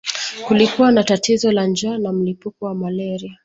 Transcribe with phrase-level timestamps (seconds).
[0.47, 3.37] Kulikuwa na tatizo la njaa na mlipuko wa malaria